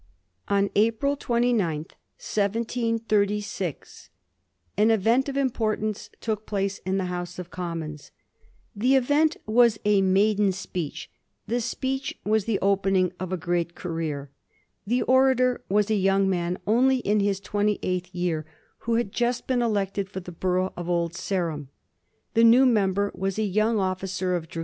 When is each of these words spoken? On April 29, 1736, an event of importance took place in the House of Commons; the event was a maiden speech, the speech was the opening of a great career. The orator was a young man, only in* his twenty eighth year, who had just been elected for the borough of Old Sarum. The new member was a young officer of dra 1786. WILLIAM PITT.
On 0.47 0.71
April 0.73 1.15
29, 1.15 1.59
1736, 1.81 4.09
an 4.75 4.89
event 4.89 5.29
of 5.29 5.37
importance 5.37 6.09
took 6.19 6.47
place 6.47 6.79
in 6.79 6.97
the 6.97 7.05
House 7.05 7.37
of 7.37 7.51
Commons; 7.51 8.09
the 8.75 8.95
event 8.95 9.37
was 9.45 9.77
a 9.85 10.01
maiden 10.01 10.53
speech, 10.53 11.07
the 11.45 11.61
speech 11.61 12.17
was 12.25 12.45
the 12.45 12.57
opening 12.63 13.13
of 13.19 13.31
a 13.31 13.37
great 13.37 13.75
career. 13.75 14.31
The 14.87 15.03
orator 15.03 15.63
was 15.69 15.91
a 15.91 15.95
young 15.95 16.27
man, 16.27 16.57
only 16.65 16.97
in* 16.97 17.19
his 17.19 17.39
twenty 17.39 17.77
eighth 17.83 18.09
year, 18.11 18.47
who 18.79 18.95
had 18.95 19.11
just 19.11 19.45
been 19.45 19.61
elected 19.61 20.09
for 20.09 20.19
the 20.21 20.31
borough 20.31 20.73
of 20.75 20.89
Old 20.89 21.13
Sarum. 21.13 21.69
The 22.33 22.43
new 22.43 22.65
member 22.65 23.11
was 23.13 23.37
a 23.37 23.43
young 23.43 23.77
officer 23.77 23.99
of 24.01 24.01
dra 24.01 24.01
1786. 24.05 24.33
WILLIAM 24.33 24.47
PITT. 24.49 24.59